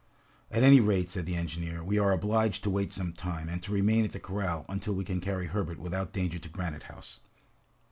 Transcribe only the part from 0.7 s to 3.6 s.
rate," said the engineer, "we are obliged to wait some time,